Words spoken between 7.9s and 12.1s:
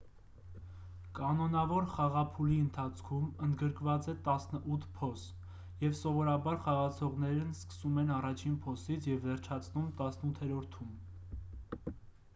են առաջին փոսից և վերջացնում տասնութերորդում